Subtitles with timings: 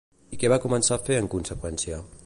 [0.35, 2.03] I què va començar a fer en conseqüència?